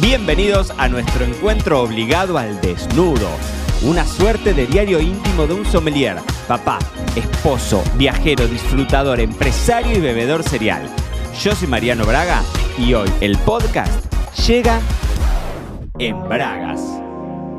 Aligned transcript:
Bienvenidos 0.00 0.72
a 0.78 0.88
nuestro 0.88 1.24
encuentro 1.24 1.82
obligado 1.82 2.38
al 2.38 2.60
desnudo. 2.60 3.28
Una 3.82 4.06
suerte 4.06 4.54
de 4.54 4.68
diario 4.68 5.00
íntimo 5.00 5.48
de 5.48 5.54
un 5.54 5.64
sommelier, 5.64 6.18
papá, 6.46 6.78
esposo, 7.16 7.82
viajero, 7.96 8.46
disfrutador, 8.46 9.18
empresario 9.18 9.98
y 9.98 10.00
bebedor 10.00 10.44
serial. 10.44 10.88
Yo 11.42 11.52
soy 11.52 11.66
Mariano 11.66 12.06
Braga 12.06 12.44
y 12.78 12.94
hoy 12.94 13.08
el 13.20 13.36
podcast 13.38 14.14
llega 14.46 14.80
en 15.98 16.16
Bragas. 16.28 16.80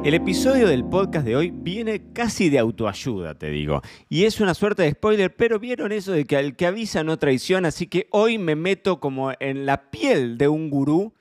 El 0.06 0.14
episodio 0.14 0.70
del 0.70 0.86
podcast 0.86 1.26
de 1.26 1.36
hoy 1.36 1.52
viene 1.54 2.14
casi 2.14 2.50
de 2.50 2.60
autoayuda, 2.60 3.36
te 3.36 3.50
digo. 3.50 3.82
Y 4.08 4.24
es 4.24 4.40
una 4.40 4.54
suerte 4.54 4.84
de 4.84 4.92
spoiler, 4.92 5.36
pero 5.36 5.60
vieron 5.60 5.92
eso 5.92 6.14
de 6.14 6.24
que 6.24 6.38
al 6.38 6.56
que 6.56 6.68
avisa 6.68 7.04
no 7.04 7.20
traiciona, 7.20 7.68
así 7.68 7.88
que 7.88 8.08
hoy 8.12 8.38
me 8.38 8.56
meto 8.56 9.02
como 9.02 9.34
en 9.42 9.66
la 9.66 9.92
piel 9.92 10.38
de 10.38 10.48
un 10.48 10.70
gurú 10.70 11.14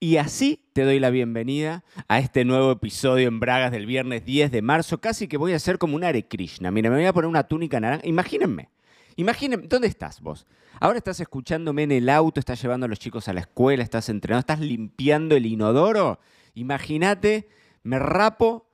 y 0.00 0.16
así 0.16 0.64
te 0.72 0.84
doy 0.84 1.00
la 1.00 1.10
bienvenida 1.10 1.84
a 2.06 2.20
este 2.20 2.44
nuevo 2.44 2.70
episodio 2.70 3.26
en 3.26 3.40
Bragas 3.40 3.72
del 3.72 3.86
viernes 3.86 4.24
10 4.24 4.52
de 4.52 4.62
marzo. 4.62 5.00
Casi 5.00 5.26
que 5.26 5.36
voy 5.36 5.52
a 5.52 5.56
hacer 5.56 5.78
como 5.78 5.96
un 5.96 6.04
Hare 6.04 6.26
Krishna. 6.26 6.70
Mira, 6.70 6.88
me 6.88 6.96
voy 6.96 7.06
a 7.06 7.12
poner 7.12 7.28
una 7.28 7.42
túnica 7.42 7.80
naranja. 7.80 8.06
Imagínense. 8.06 8.68
Imagínense, 9.16 9.66
¿dónde 9.66 9.88
estás 9.88 10.20
vos? 10.20 10.46
Ahora 10.80 10.98
estás 10.98 11.18
escuchándome 11.18 11.82
en 11.82 11.90
el 11.90 12.08
auto, 12.08 12.38
estás 12.38 12.62
llevando 12.62 12.86
a 12.86 12.88
los 12.88 13.00
chicos 13.00 13.26
a 13.26 13.32
la 13.32 13.40
escuela, 13.40 13.82
estás 13.82 14.08
entrenando, 14.08 14.40
estás 14.40 14.60
limpiando 14.60 15.34
el 15.34 15.46
inodoro. 15.46 16.20
Imagínate, 16.54 17.48
me 17.82 17.98
rapo 17.98 18.68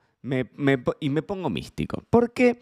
y 0.99 1.09
me 1.09 1.21
pongo 1.23 1.49
místico. 1.49 2.03
Porque 2.11 2.59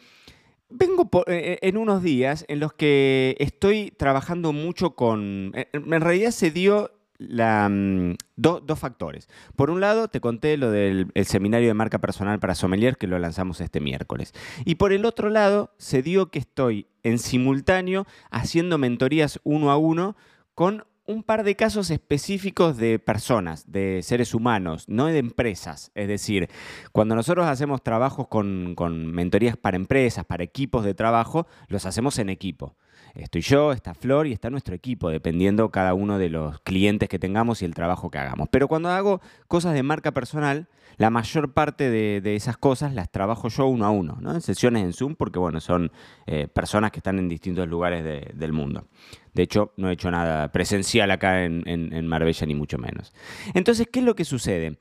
vengo 0.70 1.10
eh, 1.28 1.60
en 1.62 1.76
unos 1.76 2.02
días 2.02 2.46
en 2.48 2.62
los 2.62 2.72
que 2.74 3.36
estoy 3.40 3.92
trabajando 3.92 4.54
mucho 4.54 4.96
con... 4.96 5.52
En 5.54 6.02
realidad 6.02 6.32
se 6.32 6.52
dio 6.52 6.92
la, 7.30 7.70
mm, 7.70 8.16
dos 8.36 8.80
factores. 8.80 9.28
Por 9.56 9.70
un 9.70 9.82
lado, 9.82 10.08
te 10.08 10.20
conté 10.20 10.58
lo 10.58 10.72
del 10.72 11.12
seminario 11.26 11.68
de 11.68 11.74
marca 11.74 12.00
personal 12.00 12.40
para 12.40 12.56
sommelier 12.56 12.98
que 12.98 13.08
lo 13.08 13.20
lanzamos 13.20 13.62
este 13.62 13.80
miércoles. 13.80 14.34
Y 14.66 14.76
por 14.76 14.94
el 14.94 15.06
otro 15.06 15.30
lado, 15.30 15.74
se 15.78 16.02
dio 16.02 16.30
que 16.32 16.40
estoy 16.40 16.88
en 17.04 17.20
simultáneo 17.20 18.06
haciendo 18.32 18.78
mentorías 18.78 19.40
uno 19.44 19.72
a 19.72 19.78
uno 19.78 20.16
con 20.56 20.86
un 21.06 21.24
par 21.24 21.44
de 21.44 21.56
casos 21.56 21.90
específicos 21.90 22.78
de 22.78 22.98
personas, 22.98 23.70
de 23.70 24.02
seres 24.04 24.34
humanos, 24.34 24.86
no 24.88 25.08
de 25.08 25.18
empresas. 25.18 25.92
Es 25.96 26.08
decir, 26.08 26.50
cuando 26.92 27.16
nosotros 27.16 27.46
hacemos 27.46 27.84
trabajos 27.84 28.28
con, 28.28 28.74
con 28.76 29.08
mentorías 29.08 29.58
para 29.58 29.76
empresas, 29.76 30.26
para 30.26 30.44
equipos 30.44 30.86
de 30.86 30.94
trabajo, 30.94 31.46
los 31.68 31.86
hacemos 31.86 32.20
en 32.20 32.30
equipo. 32.30 32.78
Estoy 33.16 33.42
yo, 33.42 33.72
está 33.72 33.94
Flor 33.94 34.26
y 34.26 34.32
está 34.32 34.50
nuestro 34.50 34.74
equipo, 34.74 35.10
dependiendo 35.10 35.70
cada 35.70 35.94
uno 35.94 36.18
de 36.18 36.30
los 36.30 36.60
clientes 36.62 37.08
que 37.08 37.20
tengamos 37.20 37.62
y 37.62 37.66
el 37.66 37.76
trabajo 37.76 38.10
que 38.10 38.18
hagamos. 38.18 38.50
Pero 38.50 38.68
cuando 38.68 38.90
hago 38.90 39.22
cosas 39.48 39.76
de 39.76 39.84
marca 39.84 40.14
personal, 40.14 40.68
la 40.98 41.12
mayor 41.12 41.54
parte 41.54 41.92
de, 41.92 42.36
esas 42.36 42.58
cosas 42.58 42.96
las 42.96 43.12
trabajo 43.12 43.50
yo 43.50 43.68
uno 43.68 43.86
a 43.86 43.92
uno, 43.92 44.18
¿no? 44.20 44.34
en 44.34 44.42
sesiones 44.42 44.84
en 44.84 44.94
Zoom, 44.94 45.16
porque 45.16 45.38
bueno, 45.38 45.60
son 45.60 45.92
eh, 46.26 46.48
personas 46.48 46.92
que 46.92 47.00
están 47.00 47.20
en 47.20 47.30
distintos 47.30 47.68
lugares 47.68 48.04
del 48.34 48.52
mundo. 48.52 48.88
De 49.34 49.44
hecho, 49.44 49.74
no 49.78 49.90
he 49.90 49.94
hecho 49.94 50.10
nada 50.10 50.52
presencial 50.52 51.12
acá 51.12 51.44
en, 51.44 51.64
en 51.68 52.08
Marbella, 52.08 52.48
ni 52.48 52.56
mucho 52.56 52.80
menos. 52.80 53.14
Entonces, 53.54 53.88
¿qué 53.92 54.00
es 54.00 54.06
lo 54.06 54.16
que 54.16 54.26
sucede? 54.26 54.80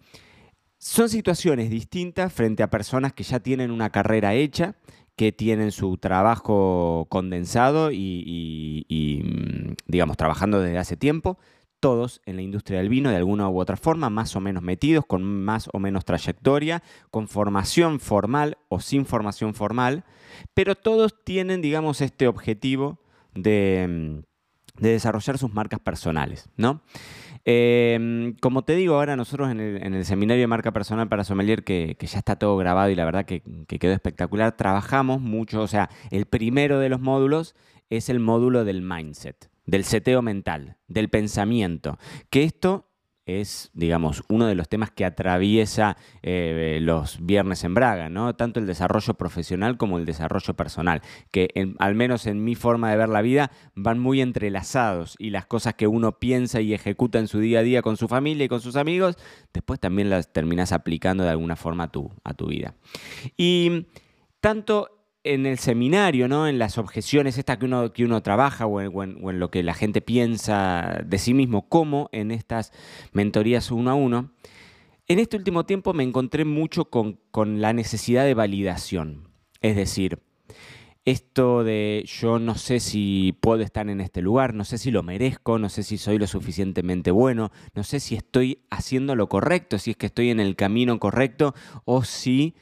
Son 0.78 1.08
situaciones 1.08 1.70
distintas 1.70 2.32
frente 2.32 2.62
a 2.62 2.70
personas 2.70 3.12
que 3.12 3.22
ya 3.22 3.40
tienen 3.40 3.70
una 3.70 3.90
carrera 3.90 4.34
hecha 4.34 4.74
que 5.22 5.30
tienen 5.30 5.70
su 5.70 5.98
trabajo 5.98 7.06
condensado 7.08 7.92
y, 7.92 9.22
mm, 9.22 9.74
digamos, 9.86 10.16
trabajando 10.16 10.60
desde 10.60 10.78
hace 10.78 10.96
tiempo, 10.96 11.38
todos 11.78 12.20
en 12.26 12.34
la 12.34 12.42
industria 12.42 12.78
del 12.78 12.88
vino 12.88 13.08
de 13.08 13.14
alguna 13.18 13.48
u 13.48 13.60
otra 13.60 13.76
forma, 13.76 14.10
más 14.10 14.34
o 14.34 14.40
menos 14.40 14.64
metidos, 14.64 15.06
con 15.06 15.22
más 15.22 15.70
o 15.72 15.78
menos 15.78 16.04
trayectoria, 16.04 16.82
con 17.12 17.28
formación 17.28 18.00
formal 18.00 18.58
o 18.68 18.80
sin 18.80 19.06
formación 19.06 19.54
formal, 19.54 20.02
pero 20.54 20.74
todos 20.74 21.14
tienen, 21.22 21.62
digamos, 21.62 22.00
este 22.00 22.26
objetivo 22.26 22.98
de, 23.32 23.86
mm, 23.88 24.82
de 24.82 24.90
desarrollar 24.90 25.38
sus 25.38 25.54
marcas 25.54 25.78
personales, 25.78 26.50
¿no? 26.56 26.82
Em, 27.44 28.34
como 28.40 28.62
te 28.62 28.76
digo, 28.76 28.94
ahora 28.94 29.16
nosotros 29.16 29.50
en 29.50 29.60
el, 29.60 30.04
seminario 30.04 30.42
de 30.42 30.46
marca 30.46 30.72
personal 30.72 31.08
para 31.08 31.24
sommelier, 31.24 31.64
que, 31.64 31.96
ya 32.00 32.18
está 32.18 32.36
todo 32.36 32.56
grabado 32.56 32.90
y 32.90 32.94
la 32.94 33.04
verdad 33.04 33.24
que, 33.24 33.42
quedó 33.66 33.92
espectacular, 33.92 34.56
trabajamos 34.56 35.20
mucho, 35.20 35.62
o 35.62 35.66
sea, 35.66 35.90
el 36.10 36.26
primero 36.26 36.78
de 36.78 36.88
los 36.88 37.00
módulos 37.00 37.56
es 37.90 38.08
el 38.08 38.20
módulo 38.20 38.64
del 38.64 38.82
mindset, 38.82 39.50
del 39.66 39.84
seteo 39.84 40.22
mental, 40.22 40.76
del 40.86 41.08
pensamiento, 41.08 41.98
que 42.30 42.44
esto 42.44 42.91
es, 43.26 43.70
digamos, 43.72 44.24
uno 44.28 44.46
de 44.46 44.54
los 44.54 44.68
temas 44.68 44.90
que 44.90 45.04
atraviesa 45.04 45.96
eh, 46.22 46.78
los 46.80 47.24
viernes 47.24 47.62
en 47.64 47.74
Braga, 47.74 48.08
¿no? 48.08 48.34
Tanto 48.34 48.58
el 48.58 48.66
desarrollo 48.66 49.14
profesional 49.14 49.76
como 49.76 49.98
el 49.98 50.04
desarrollo 50.04 50.54
personal, 50.54 51.02
que 51.30 51.48
al 51.78 51.94
menos 51.94 52.26
en 52.26 52.42
mi 52.42 52.54
forma 52.54 52.90
de 52.90 52.96
ver 52.96 53.08
la 53.08 53.22
vida 53.22 53.50
van 53.74 53.98
muy 53.98 54.20
entrelazados 54.20 55.16
y 55.18 55.30
las 55.30 55.46
cosas 55.46 55.74
que 55.74 55.86
uno 55.86 56.18
piensa 56.18 56.60
y 56.60 56.74
ejecuta 56.74 57.18
en 57.18 57.28
su 57.28 57.38
día 57.38 57.60
a 57.60 57.62
día 57.62 57.82
con 57.82 57.96
su 57.96 58.08
familia 58.08 58.44
y 58.44 58.48
con 58.48 58.60
sus 58.60 58.76
amigos, 58.76 59.16
después 59.52 59.78
también 59.78 60.10
las 60.10 60.32
terminas 60.32 60.72
aplicando 60.72 61.24
de 61.24 61.30
alguna 61.30 61.56
forma 61.56 61.84
a 61.84 61.92
tu, 61.92 62.10
a 62.24 62.34
tu 62.34 62.46
vida. 62.46 62.74
Y 63.36 63.86
tanto 64.40 65.01
en 65.24 65.46
el 65.46 65.58
seminario, 65.58 66.28
¿no? 66.28 66.48
En 66.48 66.58
las 66.58 66.78
objeciones 66.78 67.38
estas 67.38 67.58
que 67.58 67.66
uno, 67.66 67.92
que 67.92 68.04
uno 68.04 68.22
trabaja 68.22 68.66
o 68.66 68.80
en, 68.80 69.38
lo 69.38 69.50
que 69.50 69.62
la 69.62 69.74
gente 69.74 70.00
piensa 70.00 71.02
de 71.04 71.18
sí 71.18 71.34
mismo, 71.34 71.68
como 71.68 72.08
en 72.12 72.30
estas 72.30 72.72
mentorías 73.12 73.70
uno 73.70 73.90
a 73.90 73.94
uno, 73.94 74.32
en 75.08 75.18
este 75.18 75.36
último 75.36 75.64
tiempo 75.64 75.92
me 75.92 76.02
encontré 76.02 76.44
mucho 76.44 76.86
con, 76.86 77.20
con 77.30 77.60
la 77.60 77.72
necesidad 77.72 78.24
de 78.24 78.34
validación. 78.34 79.28
Es 79.60 79.76
decir, 79.76 80.20
esto 81.04 81.64
de 81.64 82.04
yo 82.06 82.38
no 82.38 82.54
sé 82.54 82.80
si 82.80 83.36
puedo 83.40 83.62
estar 83.62 83.88
en 83.88 84.00
este 84.00 84.22
lugar, 84.22 84.54
no 84.54 84.64
sé 84.64 84.78
si 84.78 84.90
lo 84.90 85.02
merezco, 85.02 85.58
no 85.58 85.68
sé 85.68 85.82
si 85.82 85.98
soy 85.98 86.18
lo 86.18 86.26
suficientemente 86.26 87.10
bueno, 87.10 87.50
no 87.74 87.82
sé 87.82 88.00
si 88.00 88.14
estoy 88.14 88.64
haciendo 88.70 89.16
lo 89.16 89.28
correcto, 89.28 89.78
si 89.78 89.92
es 89.92 89.96
que 89.96 90.06
estoy 90.06 90.30
en 90.30 90.40
el 90.40 90.54
camino 90.54 90.98
correcto 91.00 91.54
o 91.84 92.04
si 92.04 92.54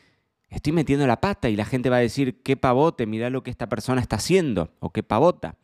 estoy 0.50 0.72
metiendo 0.72 1.06
la 1.06 1.20
pata 1.20 1.48
y 1.48 1.56
la 1.56 1.64
gente 1.64 1.90
va 1.90 1.96
a 1.96 2.00
decir, 2.00 2.42
qué 2.42 2.56
pavote, 2.56 3.06
mira 3.06 3.30
lo 3.30 3.42
que 3.42 3.50
esta 3.50 3.68
persona 3.68 4.00
está 4.00 4.16
haciendo, 4.16 4.72
o 4.80 4.90
qué 4.90 5.02
pavota. 5.02 5.56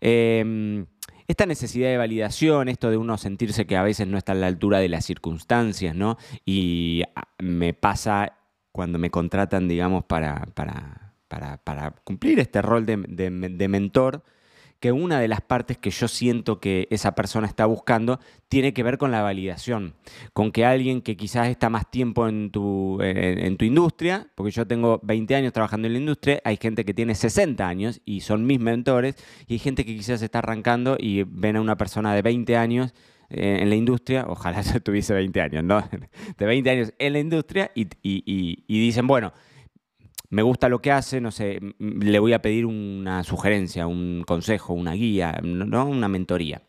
Em, 0.00 0.86
esta 1.28 1.46
necesidad 1.46 1.88
de 1.88 1.96
validación, 1.96 2.68
esto 2.68 2.90
de 2.90 2.96
uno 2.96 3.18
sentirse 3.18 3.66
que 3.66 3.76
a 3.76 3.82
veces 3.82 4.06
no 4.06 4.18
está 4.18 4.32
a 4.32 4.34
la 4.34 4.46
altura 4.46 4.78
de 4.78 4.88
las 4.88 5.04
circunstancias, 5.04 5.94
¿no? 5.94 6.16
Y 6.44 7.02
ah, 7.14 7.28
me 7.38 7.74
pasa 7.74 8.38
cuando 8.72 8.98
me 8.98 9.10
contratan, 9.10 9.68
digamos, 9.68 10.04
para, 10.04 10.46
para, 10.54 11.14
para, 11.28 11.90
cumplir 12.04 12.40
este 12.40 12.62
rol 12.62 12.86
de, 12.86 12.96
de 12.96 13.68
mentor, 13.68 14.22
que 14.80 14.92
una 14.92 15.20
de 15.20 15.28
las 15.28 15.40
partes 15.40 15.76
que 15.76 15.90
yo 15.90 16.06
siento 16.06 16.60
que 16.60 16.86
esa 16.90 17.14
persona 17.14 17.46
está 17.46 17.66
buscando 17.66 18.20
tiene 18.48 18.72
que 18.72 18.82
ver 18.82 18.96
con 18.96 19.10
la 19.10 19.22
validación, 19.22 19.94
con 20.32 20.52
que 20.52 20.64
alguien 20.64 21.02
que 21.02 21.16
quizás 21.16 21.48
está 21.48 21.68
más 21.68 21.90
tiempo 21.90 22.28
en 22.28 22.50
tu, 22.50 22.98
en, 23.02 23.56
tu 23.56 23.64
industria, 23.64 24.28
porque 24.34 24.52
yo 24.52 24.66
tengo 24.66 25.00
20 25.02 25.34
años 25.34 25.52
trabajando 25.52 25.86
en 25.86 25.94
la 25.94 25.98
industria, 25.98 26.40
hay 26.44 26.56
gente 26.56 26.84
que 26.84 26.94
tiene 26.94 27.14
60 27.14 27.66
años 27.66 28.00
y 28.04 28.20
son 28.20 28.46
mis 28.46 28.60
mentores, 28.60 29.16
y 29.46 29.54
hay 29.54 29.58
gente 29.58 29.84
que 29.84 29.96
quizás 29.96 30.22
está 30.22 30.38
arrancando 30.38 30.96
y 30.98 31.24
ven 31.24 31.56
a 31.56 31.60
una 31.60 31.76
persona 31.76 32.14
de 32.14 32.22
20 32.22 32.56
años 32.56 32.94
eh, 33.30 33.58
en 33.60 33.68
la 33.68 33.74
industria, 33.74 34.26
ojalá 34.28 34.60
yo 34.62 34.80
tuviese 34.80 35.12
20 35.12 35.40
años, 35.40 35.64
¿no? 35.64 35.82
De 36.38 36.46
20 36.46 36.70
años 36.70 36.94
en 36.98 37.12
la 37.12 37.18
industria 37.18 37.72
y, 37.74 37.88
y 38.02 38.80
dicen, 38.80 39.06
bueno, 39.06 39.32
me 40.30 40.42
gusta 40.42 40.68
lo 40.68 40.80
que 40.80 40.92
hace, 40.92 41.20
no 41.20 41.30
sé, 41.30 41.60
le 41.78 42.18
voy 42.18 42.32
a 42.32 42.42
pedir 42.42 42.66
una 42.66 43.24
sugerencia, 43.24 43.86
un 43.86 44.24
consejo, 44.26 44.74
una 44.74 44.92
guía, 44.92 45.40
¿no? 45.42 45.86
una 45.86 46.08
mentoría. 46.08 46.62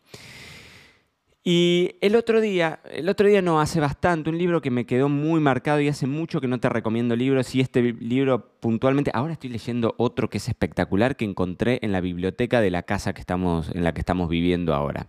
Y 1.42 1.92
el 2.02 2.16
otro 2.16 2.40
día, 2.40 2.80
el 2.84 3.08
otro 3.08 3.26
día 3.26 3.40
no 3.40 3.60
hace 3.60 3.80
bastante, 3.80 4.28
un 4.28 4.36
libro 4.36 4.60
que 4.60 4.70
me 4.70 4.84
quedó 4.84 5.08
muy 5.08 5.40
marcado 5.40 5.80
y 5.80 5.88
hace 5.88 6.06
mucho 6.06 6.40
que 6.40 6.48
no 6.48 6.60
te 6.60 6.68
recomiendo 6.68 7.16
libros 7.16 7.54
y 7.54 7.60
este 7.60 7.82
libro 7.94 8.58
puntualmente, 8.60 9.10
ahora 9.14 9.32
estoy 9.32 9.48
leyendo 9.48 9.94
otro 9.96 10.28
que 10.28 10.36
es 10.36 10.48
espectacular 10.48 11.16
que 11.16 11.24
encontré 11.24 11.78
en 11.82 11.92
la 11.92 12.02
biblioteca 12.02 12.60
de 12.60 12.70
la 12.70 12.82
casa 12.82 13.14
que 13.14 13.20
estamos, 13.20 13.70
en 13.74 13.84
la 13.84 13.94
que 13.94 14.00
estamos 14.00 14.28
viviendo 14.28 14.74
ahora, 14.74 15.08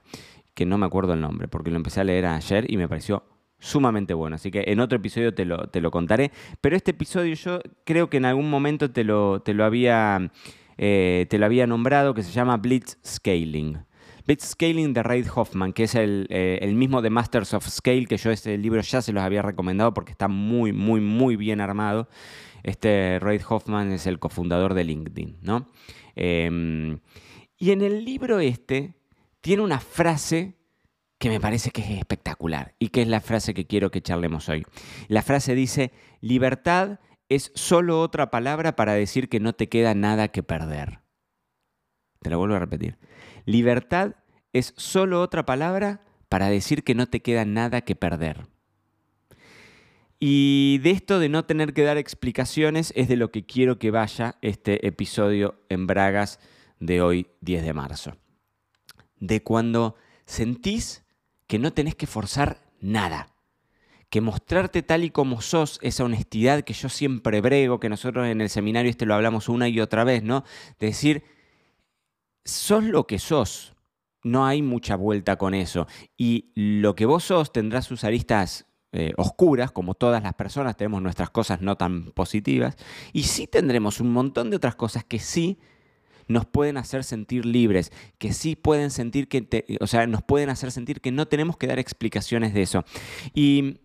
que 0.54 0.66
no 0.66 0.78
me 0.78 0.86
acuerdo 0.86 1.14
el 1.14 1.22
nombre 1.22 1.50
porque 1.50 1.70
lo 1.70 1.76
empecé 1.76 2.00
a 2.00 2.06
leer 2.06 2.26
ayer 2.26 2.66
y 2.72 2.78
me 2.78 2.88
pareció 2.88 3.24
sumamente 3.62 4.14
bueno. 4.14 4.36
Así 4.36 4.52
que 4.52 4.66
en 4.68 4.82
otro 4.82 4.98
episodio 4.98 5.34
te 5.34 5.46
lo, 5.46 5.68
te 5.70 5.80
lo 5.80 5.92
contaré. 5.92 6.32
Pero 6.60 6.76
este 6.76 6.92
episodio 6.92 7.34
yo 7.36 7.62
creo 7.86 8.10
que 8.10 8.18
en 8.18 8.26
algún 8.26 8.50
momento 8.50 8.92
te 8.92 9.06
lo, 9.06 9.42
te 9.42 9.54
lo, 9.54 9.64
había, 9.64 10.32
eh, 10.78 11.28
te 11.30 11.38
lo 11.38 11.46
había 11.46 11.68
nombrado, 11.68 12.14
que 12.14 12.24
se 12.24 12.32
llama 12.32 12.58
Blitz 12.58 12.98
Scaling. 13.06 13.78
Blitz 14.26 14.44
Scaling 14.50 14.94
de 14.94 15.04
Reid 15.04 15.28
Hoffman, 15.34 15.74
que 15.74 15.84
es 15.84 15.96
el, 15.96 16.28
eh, 16.30 16.60
el, 16.62 16.76
mismo 16.76 17.02
de 17.02 17.10
Masters 17.10 17.54
of 17.54 17.68
Scale, 17.68 18.06
que 18.06 18.18
yo 18.18 18.32
este 18.32 18.58
libro 18.58 18.82
ya 18.82 19.02
se 19.02 19.14
los 19.14 19.24
había 19.24 19.42
recomendado 19.42 19.94
porque 19.94 20.12
está 20.12 20.28
muy, 20.28 20.74
muy, 20.74 21.00
muy 21.00 21.36
bien 21.36 21.62
armado. 21.62 22.10
Este 22.64 23.20
Reid 23.20 23.42
Hoffman 23.48 23.92
es 23.92 24.06
el 24.06 24.20
cofundador 24.20 24.74
de 24.74 24.84
LinkedIn, 24.84 25.38
¿no? 25.42 25.70
Em, 26.16 27.00
y 27.58 27.72
en 27.72 27.82
el 27.82 28.06
libro 28.06 28.40
este 28.40 28.94
tiene 29.40 29.64
una 29.64 29.80
frase 29.80 30.56
que 31.22 31.30
me 31.30 31.40
parece 31.40 31.70
que 31.70 31.82
es 31.82 31.92
espectacular 31.92 32.74
y 32.80 32.90
que 32.90 33.04
es 33.04 33.08
la 33.08 33.22
frase 33.22 33.54
que 33.54 33.68
quiero 33.68 33.92
que 33.92 34.02
charlemos 34.02 34.50
hoy. 34.50 34.66
La 35.08 35.22
frase 35.22 35.54
dice, 35.54 35.92
libertad 36.20 37.00
es 37.30 37.52
solo 37.54 38.02
otra 38.02 38.32
palabra 38.32 38.76
para 38.76 38.94
decir 38.94 39.30
que 39.30 39.40
no 39.40 39.54
te 39.54 39.70
queda 39.70 39.94
nada 39.94 40.30
que 40.30 40.42
perder. 40.42 41.02
Te 42.22 42.32
lo 42.32 42.40
vuelvo 42.40 42.56
a 42.56 42.60
repetir. 42.60 42.98
Libertad 43.46 44.16
es 44.52 44.74
solo 44.78 45.22
otra 45.22 45.46
palabra 45.46 46.02
para 46.28 46.50
decir 46.50 46.84
que 46.84 46.96
no 46.96 47.06
te 47.06 47.22
queda 47.22 47.46
nada 47.46 47.82
que 47.82 47.96
perder. 47.96 48.48
Y 50.20 50.80
de 50.80 50.90
esto 50.90 51.20
de 51.20 51.30
no 51.30 51.46
tener 51.46 51.76
que 51.76 51.84
dar 51.84 51.98
explicaciones 51.98 52.94
es 52.96 53.08
de 53.08 53.16
lo 53.16 53.30
que 53.30 53.46
quiero 53.46 53.78
que 53.78 53.92
vaya 53.92 54.38
este 54.42 54.88
episodio 54.88 55.62
en 55.70 55.86
Bragas 55.86 56.40
de 56.80 57.04
hoy, 57.04 57.28
10 57.42 57.64
de 57.64 57.74
marzo. 57.74 58.18
De 59.20 59.44
cuando 59.44 59.96
sentís 60.26 61.04
que 61.52 61.60
no 61.60 61.74
tenés 61.74 61.96
que 61.96 62.08
forzar 62.08 62.62
nada 62.80 63.28
que 64.10 64.22
mostrarte 64.22 64.84
tal 64.84 65.04
y 65.04 65.10
como 65.10 65.42
sos, 65.42 65.80
esa 65.82 66.06
honestidad 66.06 66.64
que 66.64 66.72
yo 66.72 66.88
siempre 66.88 67.42
brego, 67.42 67.82
que 67.82 67.90
nosotros 67.90 68.26
en 68.28 68.40
el 68.40 68.50
seminario 68.50 68.90
este 68.90 69.06
lo 69.06 69.16
hablamos 69.16 69.50
una 69.50 69.68
y 69.68 69.82
otra 69.82 70.06
vez, 70.06 70.24
¿no? 70.24 70.46
De 70.80 70.88
decir, 70.88 71.26
sos 72.46 72.86
lo 72.86 73.06
que 73.06 73.20
sos, 73.20 73.74
no 74.24 74.46
hay 74.46 74.62
mucha 74.62 74.96
vuelta 74.96 75.38
con 75.38 75.54
eso. 75.54 75.88
Y 76.18 76.54
lo 76.56 76.96
que 76.96 77.06
vos 77.06 77.26
sos 77.26 77.52
tendrá 77.52 77.82
sus 77.82 78.06
aristas 78.06 78.66
eh, 78.94 79.14
oscuras, 79.18 79.72
como 79.72 79.94
todas 79.94 80.24
las 80.24 80.36
personas, 80.36 80.78
tenemos 80.78 81.02
nuestras 81.02 81.32
cosas 81.32 81.62
no 81.62 81.76
tan 81.76 82.12
positivas, 82.12 82.78
y 83.12 83.24
sí 83.24 83.46
tendremos 83.46 84.00
un 84.00 84.14
montón 84.14 84.50
de 84.50 84.56
otras 84.56 84.76
cosas 84.76 85.04
que 85.04 85.20
sí 85.20 85.60
nos 86.28 86.46
pueden 86.46 86.78
hacer 86.78 87.04
sentir 87.04 87.46
libres, 87.46 87.92
que 88.18 88.34
sí 88.34 88.56
pueden 88.56 88.92
sentir 88.92 89.28
que, 89.28 89.78
o 89.80 89.88
sea, 89.88 90.08
nos 90.08 90.22
pueden 90.22 90.50
hacer 90.50 90.72
sentir 90.72 91.02
que 91.02 91.12
no 91.12 91.28
tenemos 91.28 91.58
que 91.58 91.68
dar 91.68 91.80
explicaciones 91.80 92.54
de 92.54 92.62
eso. 92.62 92.84
Y 93.34 93.80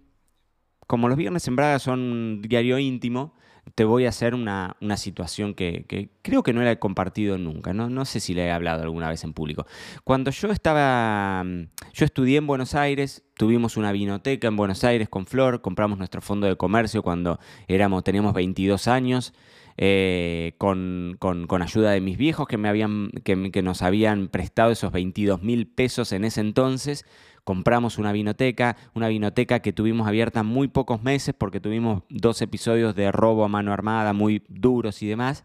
como 0.86 1.08
los 1.08 1.16
viernes 1.16 1.46
en 1.48 1.56
Braga 1.56 1.78
son 1.78 2.00
un 2.00 2.42
diario 2.42 2.78
íntimo, 2.78 3.34
te 3.74 3.84
voy 3.84 4.06
a 4.06 4.10
hacer 4.10 4.34
una, 4.34 4.76
situación 4.96 5.54
que, 5.54 6.10
creo 6.22 6.42
que 6.42 6.52
no 6.52 6.62
la 6.62 6.72
he 6.72 6.78
compartido 6.78 7.36
nunca, 7.36 7.72
¿no? 7.72 7.90
no 7.90 8.04
sé 8.04 8.20
si 8.20 8.32
le 8.32 8.46
he 8.46 8.50
hablado 8.50 8.82
alguna 8.82 9.08
vez 9.08 9.24
en 9.24 9.32
público. 9.32 9.66
Cuando 10.04 10.30
yo 10.30 10.50
estaba, 10.50 11.44
yo 11.92 12.04
estudié 12.04 12.38
en 12.38 12.46
Buenos 12.46 12.74
Aires, 12.74 13.24
tuvimos 13.34 13.76
una 13.76 13.92
vinoteca 13.92 14.48
en 14.48 14.56
Buenos 14.56 14.84
Aires 14.84 15.08
con 15.08 15.26
Flor, 15.26 15.60
compramos 15.60 15.98
nuestro 15.98 16.22
fondo 16.22 16.46
de 16.46 16.56
comercio 16.56 17.02
cuando 17.02 17.40
éramos, 17.66 18.04
teníamos 18.04 18.32
22 18.34 18.86
años. 18.88 19.34
Eh, 19.78 20.54
con, 20.58 21.18
ayuda 21.60 21.90
de 21.90 22.00
mis 22.00 22.16
viejos 22.16 22.46
que, 22.46 22.56
me 22.56 22.68
habían, 22.68 23.10
que 23.24 23.62
nos 23.62 23.82
habían 23.82 24.28
prestado 24.28 24.70
esos 24.70 24.90
22 24.92 25.42
mil 25.42 25.66
pesos 25.66 26.12
en 26.12 26.24
ese 26.24 26.40
entonces 26.40 27.04
compramos 27.46 27.96
una 27.98 28.10
vinoteca, 28.10 28.76
una 28.92 29.06
vinoteca 29.06 29.60
que 29.60 29.72
tuvimos 29.72 30.08
abierta 30.08 30.42
muy 30.42 30.66
pocos 30.66 31.04
meses 31.04 31.32
porque 31.32 31.60
tuvimos 31.60 32.02
dos 32.08 32.42
episodios 32.42 32.96
de 32.96 33.12
robo 33.12 33.44
a 33.44 33.48
mano 33.48 33.72
armada 33.72 34.12
muy 34.12 34.42
duros 34.48 35.00
y 35.00 35.06
demás, 35.06 35.44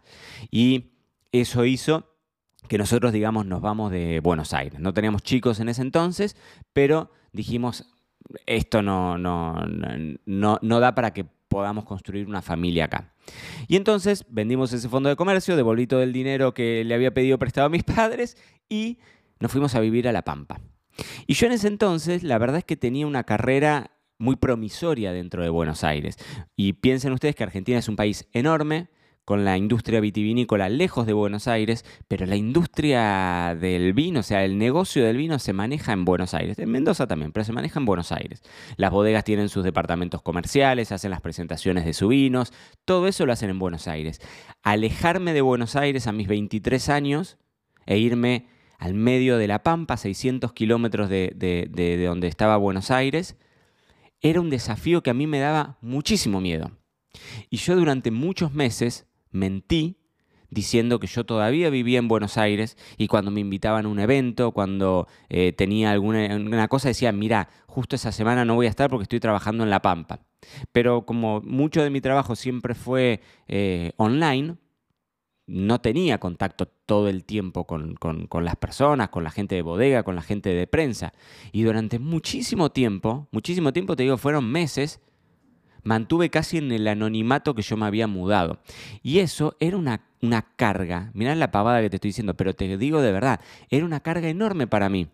y 0.50 0.94
eso 1.30 1.64
hizo 1.64 2.08
que 2.66 2.76
nosotros, 2.76 3.12
digamos, 3.12 3.46
nos 3.46 3.60
vamos 3.60 3.92
de 3.92 4.18
Buenos 4.18 4.52
Aires. 4.52 4.80
No 4.80 4.92
teníamos 4.92 5.22
chicos 5.22 5.60
en 5.60 5.68
ese 5.68 5.82
entonces, 5.82 6.36
pero 6.72 7.12
dijimos, 7.32 7.88
esto 8.46 8.82
no, 8.82 9.16
no, 9.16 9.64
no, 10.26 10.58
no 10.60 10.80
da 10.80 10.96
para 10.96 11.12
que 11.12 11.26
podamos 11.52 11.84
construir 11.84 12.26
una 12.26 12.40
familia 12.40 12.86
acá. 12.86 13.12
Y 13.68 13.76
entonces 13.76 14.24
vendimos 14.30 14.72
ese 14.72 14.88
fondo 14.88 15.10
de 15.10 15.16
comercio, 15.16 15.54
devolví 15.54 15.86
todo 15.86 16.02
el 16.02 16.12
dinero 16.12 16.54
que 16.54 16.82
le 16.82 16.94
había 16.94 17.12
pedido 17.12 17.38
prestado 17.38 17.66
a 17.66 17.70
mis 17.70 17.84
padres 17.96 18.38
y 18.70 18.98
nos 19.38 19.52
fuimos 19.52 19.74
a 19.74 19.80
vivir 19.80 20.08
a 20.08 20.12
La 20.12 20.22
Pampa. 20.22 20.60
Y 21.26 21.34
yo 21.34 21.46
en 21.46 21.52
ese 21.52 21.68
entonces, 21.68 22.22
la 22.22 22.38
verdad 22.38 22.58
es 22.58 22.64
que 22.64 22.76
tenía 22.76 23.06
una 23.06 23.24
carrera 23.24 23.90
muy 24.18 24.36
promisoria 24.36 25.12
dentro 25.12 25.42
de 25.42 25.50
Buenos 25.50 25.84
Aires. 25.84 26.16
Y 26.56 26.72
piensen 26.74 27.12
ustedes 27.12 27.34
que 27.34 27.42
Argentina 27.42 27.78
es 27.78 27.88
un 27.88 27.96
país 27.96 28.28
enorme, 28.32 28.88
con 29.24 29.44
la 29.44 29.56
industria 29.56 30.00
vitivinícola 30.00 30.68
lejos 30.68 31.06
de 31.06 31.12
Buenos 31.12 31.46
Aires, 31.46 31.84
pero 32.08 32.26
la 32.26 32.36
industria 32.36 33.56
del 33.58 33.92
vino, 33.92 34.20
o 34.20 34.22
sea, 34.22 34.44
el 34.44 34.58
negocio 34.58 35.04
del 35.04 35.16
vino 35.16 35.38
se 35.38 35.52
maneja 35.52 35.92
en 35.92 36.04
Buenos 36.04 36.34
Aires, 36.34 36.58
en 36.58 36.70
Mendoza 36.70 37.06
también, 37.06 37.32
pero 37.32 37.44
se 37.44 37.52
maneja 37.52 37.78
en 37.78 37.86
Buenos 37.86 38.10
Aires. 38.10 38.42
Las 38.76 38.90
bodegas 38.90 39.24
tienen 39.24 39.48
sus 39.48 39.62
departamentos 39.64 40.22
comerciales, 40.22 40.90
hacen 40.90 41.12
las 41.12 41.20
presentaciones 41.20 41.84
de 41.84 41.92
sus 41.92 42.08
vinos, 42.08 42.52
todo 42.84 43.06
eso 43.06 43.24
lo 43.24 43.32
hacen 43.32 43.50
en 43.50 43.58
Buenos 43.58 43.86
Aires. 43.86 44.20
Alejarme 44.62 45.32
de 45.32 45.40
Buenos 45.40 45.76
Aires 45.76 46.06
a 46.06 46.12
mis 46.12 46.26
23 46.26 46.88
años 46.88 47.38
e 47.86 47.98
irme 47.98 48.46
al 48.78 48.94
medio 48.94 49.38
de 49.38 49.46
La 49.46 49.62
Pampa, 49.62 49.96
600 49.96 50.52
kilómetros 50.52 51.08
de, 51.08 52.04
donde 52.04 52.26
estaba 52.26 52.56
Buenos 52.56 52.90
Aires, 52.90 53.36
era 54.20 54.40
un 54.40 54.50
desafío 54.50 55.04
que 55.04 55.10
a 55.10 55.14
mí 55.14 55.28
me 55.28 55.38
daba 55.38 55.78
muchísimo 55.80 56.40
miedo. 56.40 56.72
Y 57.50 57.58
yo 57.58 57.76
durante 57.76 58.10
muchos 58.10 58.52
meses 58.52 59.06
mentí 59.32 59.98
diciendo 60.52 61.00
que 61.00 61.06
yo 61.06 61.24
todavía 61.24 61.70
vivía 61.70 61.98
en 61.98 62.08
Buenos 62.08 62.36
Aires 62.36 62.76
y 62.98 63.08
cuando 63.08 63.30
me 63.30 63.40
invitaban 63.40 63.86
a 63.86 63.88
un 63.88 63.98
evento, 63.98 64.52
cuando 64.52 65.08
eh, 65.30 65.52
tenía 65.52 65.92
alguna 65.92 66.68
cosa, 66.68 66.88
decía, 66.88 67.10
mira, 67.10 67.48
justo 67.66 67.96
esa 67.96 68.12
semana 68.12 68.44
no 68.44 68.54
voy 68.54 68.66
a 68.66 68.70
estar 68.70 68.90
porque 68.90 69.04
estoy 69.04 69.20
trabajando 69.20 69.64
en 69.64 69.70
La 69.70 69.80
Pampa. 69.80 70.20
Pero 70.70 71.06
como 71.06 71.40
mucho 71.40 71.82
de 71.82 71.90
mi 71.90 72.02
trabajo 72.02 72.36
siempre 72.36 72.74
fue 72.74 73.22
eh, 73.48 73.92
online, 73.96 74.56
no 75.46 75.80
tenía 75.80 76.18
contacto 76.18 76.66
todo 76.66 77.08
el 77.08 77.24
tiempo 77.24 77.66
con, 77.66 77.96
las 78.44 78.56
personas, 78.56 79.08
con 79.08 79.24
la 79.24 79.30
gente 79.30 79.54
de 79.54 79.62
bodega, 79.62 80.02
con 80.02 80.16
la 80.16 80.22
gente 80.22 80.50
de 80.50 80.66
prensa. 80.66 81.12
Y 81.50 81.62
durante 81.62 81.98
muchísimo 81.98 82.70
tiempo, 82.70 83.28
muchísimo 83.32 83.72
tiempo, 83.72 83.96
te 83.96 84.04
digo, 84.04 84.18
fueron 84.18 84.50
meses, 84.50 85.00
mantuve 85.82 86.30
casi 86.30 86.58
en 86.58 86.72
el 86.72 86.86
anonimato 86.88 87.54
que 87.54 87.62
yo 87.62 87.76
me 87.76 87.86
había 87.86 88.06
mudado. 88.06 88.60
Y 89.02 89.18
eso 89.18 89.56
era 89.60 89.76
una, 89.76 90.02
una 90.20 90.42
carga, 90.56 91.10
mirá 91.14 91.34
la 91.34 91.50
pavada 91.50 91.80
que 91.80 91.90
te 91.90 91.96
estoy 91.96 92.10
diciendo, 92.10 92.34
pero 92.34 92.54
te 92.54 92.76
digo 92.76 93.00
de 93.00 93.12
verdad, 93.12 93.40
era 93.70 93.84
una 93.84 94.00
carga 94.00 94.28
enorme 94.28 94.66
para 94.66 94.88
mí 94.88 95.08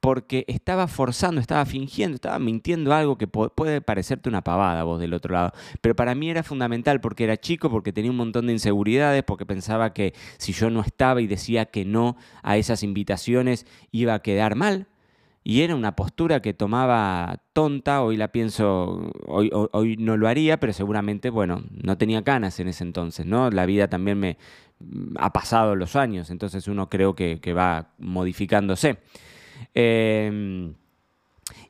porque 0.00 0.44
estaba 0.48 0.88
forzando, 0.88 1.40
estaba 1.40 1.64
fingiendo, 1.64 2.16
estaba 2.16 2.38
mintiendo 2.38 2.92
algo 2.92 3.18
que 3.18 3.26
puede 3.26 3.80
parecerte 3.80 4.28
una 4.28 4.42
pavada 4.42 4.82
vos 4.84 5.00
del 5.00 5.14
otro 5.14 5.34
lado. 5.34 5.52
Pero 5.80 5.94
para 5.94 6.14
mí 6.14 6.30
era 6.30 6.42
fundamental 6.42 7.00
porque 7.00 7.24
era 7.24 7.36
chico, 7.36 7.70
porque 7.70 7.92
tenía 7.92 8.10
un 8.10 8.16
montón 8.16 8.46
de 8.46 8.52
inseguridades, 8.52 9.22
porque 9.22 9.46
pensaba 9.46 9.92
que 9.92 10.14
si 10.38 10.52
yo 10.52 10.70
no 10.70 10.80
estaba 10.80 11.20
y 11.20 11.26
decía 11.26 11.66
que 11.66 11.84
no 11.84 12.16
a 12.42 12.56
esas 12.56 12.82
invitaciones 12.82 13.66
iba 13.92 14.14
a 14.14 14.22
quedar 14.22 14.56
mal. 14.56 14.88
Y 15.42 15.62
era 15.62 15.74
una 15.74 15.96
postura 15.96 16.42
que 16.42 16.52
tomaba 16.52 17.42
tonta, 17.54 18.02
hoy 18.02 18.16
la 18.16 18.28
pienso, 18.28 19.10
hoy, 19.26 19.96
no 19.98 20.16
lo 20.18 20.28
haría, 20.28 20.60
pero 20.60 20.72
seguramente, 20.74 21.30
bueno, 21.30 21.62
no 21.70 21.96
tenía 21.96 22.20
ganas 22.20 22.60
en 22.60 22.68
ese 22.68 22.84
entonces, 22.84 23.24
¿no? 23.24 23.50
La 23.50 23.64
vida 23.64 23.88
también 23.88 24.18
me 24.18 24.36
ha 25.16 25.32
pasado 25.32 25.76
los 25.76 25.96
años, 25.96 26.30
entonces 26.30 26.68
uno 26.68 26.90
creo 26.90 27.14
que, 27.14 27.40
que 27.40 27.54
va 27.54 27.94
modificándose. 27.98 28.98
Em, 29.74 30.74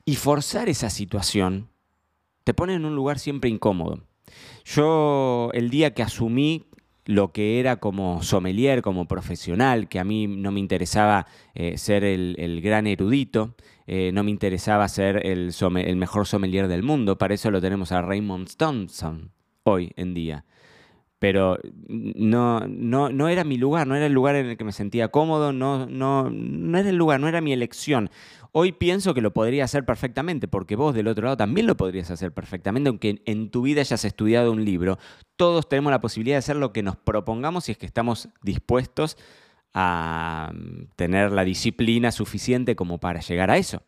y 0.05 0.15
forzar 0.15 0.69
esa 0.69 0.89
situación 0.89 1.69
te 2.43 2.53
pone 2.53 2.73
en 2.73 2.85
un 2.85 2.95
lugar 2.95 3.19
siempre 3.19 3.49
incómodo. 3.49 4.03
Yo 4.65 5.49
el 5.53 5.69
día 5.69 5.93
que 5.93 6.03
asumí 6.03 6.70
lo 7.11 7.31
que 7.31 7.59
era 7.59 7.75
como 7.77 8.23
sommelier, 8.23 8.81
como 8.81 9.05
profesional, 9.05 9.89
que 9.89 9.99
a 9.99 10.03
mí 10.03 10.27
no 10.27 10.51
me 10.51 10.59
interesaba 10.59 11.27
eh, 11.53 11.77
ser 11.77 12.03
el, 12.03 12.61
gran 12.61 12.87
erudito, 12.87 13.55
eh, 13.85 14.11
no 14.13 14.23
me 14.23 14.31
interesaba 14.31 14.87
ser 14.87 15.25
el, 15.25 15.53
el, 15.59 15.95
mejor 15.97 16.25
sommelier 16.25 16.67
del 16.67 16.83
mundo, 16.83 17.17
para 17.17 17.33
eso 17.33 17.51
lo 17.51 17.59
tenemos 17.59 17.91
a 17.91 18.01
Raymond 18.01 18.55
Thompson 18.55 19.31
hoy 19.63 19.91
en 19.97 20.13
día 20.13 20.45
pero 21.21 21.59
no, 21.87 22.61
no, 22.67 23.09
no, 23.11 23.29
era 23.29 23.43
mi 23.43 23.55
lugar, 23.55 23.85
no 23.85 23.95
era 23.95 24.07
el 24.07 24.11
lugar 24.11 24.35
en 24.35 24.47
el 24.47 24.57
que 24.57 24.63
me 24.63 24.71
sentía 24.71 25.09
cómodo, 25.09 25.53
no, 25.53 25.85
no, 25.85 26.31
no 26.31 26.77
era 26.79 26.89
el 26.89 26.95
lugar, 26.95 27.19
no 27.19 27.27
era 27.27 27.41
mi 27.41 27.53
elección. 27.53 28.09
Hoy 28.53 28.71
pienso 28.71 29.13
que 29.13 29.21
lo 29.21 29.31
podría 29.31 29.65
hacer 29.65 29.85
perfectamente, 29.85 30.47
porque 30.47 30.75
vos 30.75 30.95
del 30.95 31.07
otro 31.07 31.25
lado 31.25 31.37
también 31.37 31.67
lo 31.67 31.77
podrías 31.77 32.09
hacer 32.09 32.33
perfectamente, 32.33 32.89
aunque 32.89 33.21
en 33.27 33.51
tu 33.51 33.61
vida 33.61 33.81
hayas 33.81 34.03
estudiado 34.03 34.51
un 34.51 34.65
libro. 34.65 34.97
Todos 35.35 35.69
tenemos 35.69 35.91
la 35.91 36.01
posibilidad 36.01 36.37
de 36.37 36.39
hacer 36.39 36.55
lo 36.55 36.73
que 36.73 36.81
nos 36.81 36.95
propongamos 36.95 37.65
si 37.65 37.73
es 37.73 37.77
que 37.77 37.85
estamos 37.85 38.29
dispuestos 38.41 39.15
a 39.75 40.51
tener 40.95 41.31
la 41.31 41.43
disciplina 41.43 42.11
suficiente 42.11 42.75
como 42.75 42.99
para 42.99 43.19
llegar 43.19 43.51
a 43.51 43.57
eso. 43.57 43.83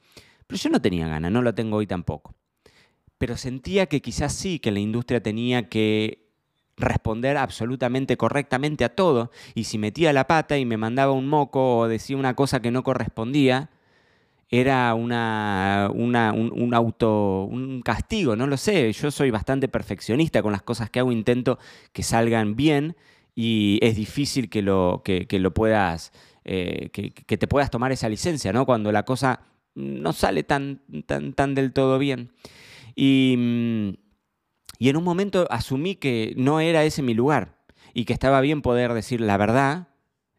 Pero 0.46 0.62
yo 0.62 0.70
no 0.70 0.84
tenía 0.84 1.08
ganas, 1.08 1.32
no 1.32 1.42
lo 1.42 1.56
tengo 1.56 1.78
hoy 1.78 1.88
tampoco. 1.88 2.36
Pero 3.18 3.38
sentía 3.38 3.88
que 3.88 4.04
quizás 4.04 4.34
sí, 4.34 4.60
que 4.60 4.72
la 4.72 4.80
industria 4.80 5.24
tenía 5.24 5.68
que 5.68 6.23
responder 6.77 7.38
absolutamente 7.38 8.18
correctamente 8.18 8.84
a 8.84 8.96
todo, 8.96 9.32
y 9.56 9.65
si 9.65 9.77
metía 9.77 10.13
la 10.13 10.27
pata 10.27 10.58
y 10.58 10.65
me 10.65 10.77
mandaba 10.77 11.12
un 11.12 11.27
moco 11.27 11.77
o 11.80 11.88
decía 11.88 12.18
una 12.18 12.36
cosa 12.36 12.62
que 12.62 12.72
no 12.72 12.84
correspondía, 12.84 13.70
era 14.50 14.94
una, 14.94 15.89
un, 15.92 16.74
auto, 16.75 17.46
un 17.46 17.82
castigo, 17.82 18.36
no 18.36 18.46
lo 18.46 18.58
sé. 18.58 18.92
Yo 18.94 19.10
soy 19.10 19.32
bastante 19.32 19.68
perfeccionista 19.68 20.44
con 20.44 20.51
las 20.51 20.62
cosas 20.62 20.92
que 20.92 21.00
hago, 21.00 21.12
intento 21.12 21.58
que 21.92 22.03
salgan 22.03 22.56
bien 22.56 22.96
y 23.34 23.80
es 23.82 23.96
difícil 23.96 24.51
que 24.51 24.62
lo, 24.62 25.01
que, 25.03 25.27
lo 25.39 25.56
puedas, 25.56 26.12
eh, 26.46 26.89
que, 26.94 27.10
que, 27.12 27.38
te 27.38 27.48
puedas 27.48 27.72
tomar 27.72 27.92
esa 27.92 28.10
licencia, 28.10 28.53
¿no? 28.53 28.68
Cuando 28.68 28.92
la 28.92 29.06
cosa 29.06 29.42
no 29.74 30.13
sale 30.13 30.44
tan, 30.44 30.82
tan, 31.08 31.34
tan 31.34 31.56
del 31.56 31.74
todo 31.74 31.98
bien. 31.98 32.32
Y, 32.96 33.36
mm, 33.36 34.02
y 34.84 34.90
en 34.90 34.98
un 34.98 35.06
momento 35.06 35.48
asumí 35.50 35.96
que 35.96 36.34
no 36.36 36.60
era 36.60 36.84
ese 36.84 37.02
mi 37.02 37.13
lugar 37.13 37.56
y 37.94 38.04
que 38.04 38.12
estaba 38.12 38.42
bien 38.42 38.62
poder 38.62 38.92
decir 38.92 39.22
la 39.22 39.38
verdad, 39.38 39.88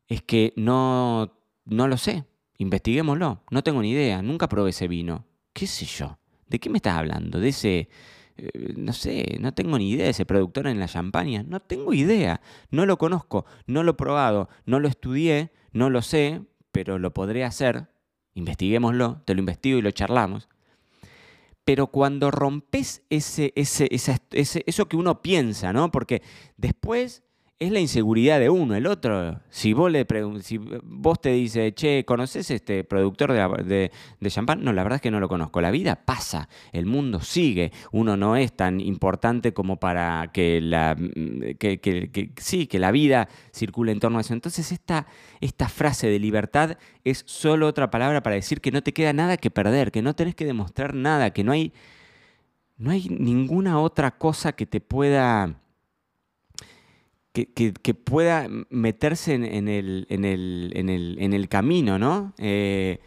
es 0.07 0.21
que 0.21 0.53
no, 0.55 1.33
no 1.65 1.89
lo 1.89 1.97
sé, 1.97 2.27
investiguémoslo, 2.59 3.43
no 3.51 3.63
tengo 3.63 3.81
ni 3.81 3.93
idea, 3.93 4.21
nunca 4.21 4.51
probé 4.51 4.69
ese 4.69 4.87
vino, 4.87 5.25
qué 5.55 5.67
sé 5.67 5.87
yo, 5.87 6.19
¿de 6.47 6.59
qué 6.59 6.69
me 6.69 6.77
estás 6.77 6.99
hablando? 6.99 7.41
¿De 7.41 7.49
ese, 7.49 7.89
eh, 8.37 8.75
no 8.77 8.93
sé, 8.93 9.39
no 9.41 9.55
tengo 9.55 9.79
ni 9.79 9.93
idea. 9.93 10.05
De 10.05 10.11
ese 10.11 10.27
productor 10.27 10.67
en 10.67 10.79
la 10.79 10.89
champaña, 10.89 11.43
no 11.43 11.61
tengo 11.61 11.95
idea, 11.95 12.43
no 12.71 12.85
lo 12.85 12.99
conozco, 12.99 13.47
no 13.67 13.83
lo 13.83 13.93
he 13.93 13.95
probado, 13.95 14.51
no 14.67 14.79
lo 14.79 14.89
estudié, 14.89 15.53
no 15.73 15.89
lo 15.89 16.03
sé, 16.03 16.43
pero 16.71 16.99
lo 16.99 17.15
podré 17.15 17.45
hacer, 17.45 17.89
investiguémoslo, 18.35 19.23
te 19.25 19.33
lo 19.33 19.41
investigo 19.41 19.79
y 19.79 19.83
lo 19.83 19.91
charlamos. 19.91 20.51
Pero 21.65 21.87
cuando 21.89 22.31
rompes 22.31 23.03
ese, 23.09 23.53
ese, 23.57 23.89
ese, 23.91 24.63
eso 24.67 24.87
que 24.87 24.97
uno 24.97 25.23
piensa, 25.23 25.73
¿no? 25.73 25.91
Porque 25.91 26.23
después 26.57 27.23
es 27.65 27.73
la 27.73 27.81
inseguridad 27.81 28.39
de 28.39 28.51
uno. 28.51 28.75
El 28.75 28.87
otro, 28.87 29.41
si 29.51 29.73
vos, 29.73 29.91
le 29.91 30.07
si 30.43 30.59
vos 30.59 31.21
te 31.21 31.31
dices, 31.31 31.75
che, 31.75 32.05
¿conoces 32.05 32.51
este 32.51 32.85
productor 32.85 33.33
de, 33.33 33.91
de, 34.21 34.31
champán? 34.31 34.63
No, 34.63 34.73
la 34.73 34.83
verdad 34.83 34.97
es 34.97 35.03
que 35.03 35.11
no 35.11 35.21
lo 35.21 35.29
conozco. 35.29 35.61
La 35.61 35.71
vida 35.71 35.97
pasa, 36.05 36.49
el 36.73 36.87
mundo 36.87 37.21
sigue. 37.21 37.73
Uno 37.93 38.17
no 38.17 38.37
es 38.37 38.53
tan 38.53 38.81
importante 38.81 39.53
como 39.53 39.79
para 39.79 40.31
que 40.33 40.61
la, 40.61 40.97
que, 41.59 42.33
sí, 42.37 42.67
que 42.67 42.79
la 42.79 42.91
vida 42.91 43.29
circule 43.53 43.93
en 43.93 44.01
torno 44.01 44.19
a 44.19 44.21
eso. 44.21 44.35
Entonces 44.35 44.71
esta, 44.73 45.07
esta 45.41 45.69
frase 45.69 46.09
de 46.09 46.19
libertad 46.19 46.77
es 47.05 47.25
solo 47.27 47.67
otra 47.67 47.91
palabra 47.91 48.23
para 48.23 48.37
decir 48.37 48.61
que 48.61 48.71
no 48.71 48.83
te 48.83 48.93
queda 48.93 49.13
nada 49.13 49.37
que 49.37 49.51
perder, 49.51 49.91
que 49.91 50.03
no 50.03 50.15
tenés 50.15 50.35
que 50.35 50.45
demostrar 50.45 50.95
nada, 50.95 51.31
que 51.31 51.45
no 51.45 51.53
hay, 51.53 51.73
no 52.77 52.91
hay 52.91 53.09
ninguna 53.09 53.81
otra 53.81 54.13
cosa 54.13 54.53
que 54.53 54.67
te 54.67 54.81
pueda 54.81 55.61
que, 57.35 57.95
pueda 57.95 58.49
meterse 58.71 59.35
en, 59.35 59.69
el, 59.69 61.49
camino, 61.51 61.99
¿no? 61.99 62.33
Eh, 62.39 63.01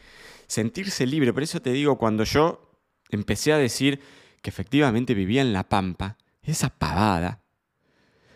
sentirse 0.47 1.05
libre. 1.05 1.31
Por 1.31 1.43
eso 1.43 1.61
te 1.61 1.71
digo, 1.71 1.97
cuando 1.97 2.25
yo 2.25 2.73
empecé 3.09 3.53
a 3.53 3.57
decir 3.57 4.01
que 4.41 4.49
efectivamente 4.49 5.13
vivía 5.13 5.41
en 5.41 5.53
La 5.53 5.69
Pampa, 5.69 6.17
esa 6.43 6.69
pavada, 6.69 7.41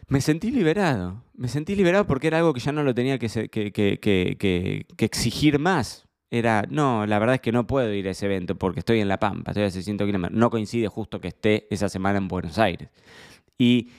me 0.08 0.22
sentí 0.22 0.50
liberado. 0.50 1.26
Me 1.34 1.50
sentí 1.50 1.76
liberado 1.76 2.08
porque 2.08 2.28
era 2.28 2.38
algo 2.38 2.54
que 2.54 2.62
ya 2.62 2.72
no 2.72 2.84
lo 2.84 2.96
tenía 2.96 3.20
que, 3.20 3.28
que, 3.50 4.86
exigir 4.98 5.60
más. 5.60 6.08
Era, 6.30 6.64
no, 6.70 7.06
la 7.06 7.20
verdad 7.20 7.36
es 7.36 7.42
que 7.42 7.52
no 7.52 7.68
puedo 7.68 7.94
ir 7.94 8.08
a 8.08 8.12
ese 8.12 8.28
evento 8.28 8.56
porque 8.56 8.80
estoy 8.80 9.02
en 9.02 9.10
La 9.10 9.20
Pampa, 9.20 9.52
estoy 9.52 9.66
a 9.66 9.72
600 9.72 10.06
kilómetros. 10.06 10.40
No 10.40 10.50
coincide 10.50 10.88
justo 10.88 11.20
que 11.20 11.28
esté 11.28 11.68
esa 11.70 11.90
semana 11.90 12.20
en 12.20 12.30
Buenos 12.30 12.58
Aires. 12.58 12.90
Y 13.58 13.90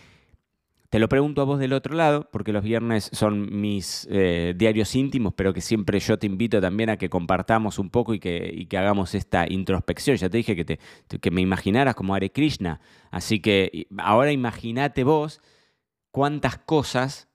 te 0.93 0.99
lo 0.99 1.09
pregunto 1.09 1.41
a 1.41 1.47
vos 1.47 1.59
del 1.59 1.73
otro 1.73 1.95
lado, 1.95 2.29
porque 2.31 2.53
los 2.53 2.63
viernes 2.63 3.09
son 3.15 3.63
mis 3.63 4.07
eh, 4.11 4.53
diarios 4.55 4.95
íntimos, 4.95 5.33
pero 5.33 5.55
que 5.55 5.63
siempre 5.63 5.99
yo 5.99 6.19
te 6.19 6.27
invito 6.27 6.61
también 6.61 6.91
a 6.91 6.99
que 6.99 7.09
compartamos 7.09 7.79
un 7.79 7.89
poco 7.89 8.13
y 8.13 8.19
que, 8.19 8.69
hagamos 8.77 9.15
esta 9.15 9.51
introspección. 9.51 10.19
Ya 10.19 10.29
te 10.29 10.37
dije 10.37 10.55
que 10.55 11.31
me 11.31 11.41
imaginaras 11.41 11.95
como 11.95 12.15
Hare 12.15 12.31
Krishna. 12.31 12.79
Así 13.11 13.41
que 13.41 13.87
ahora 13.97 14.33
imagínate 14.33 15.03
vos 15.03 15.41
cuántas 16.11 16.59
cosas 16.59 17.27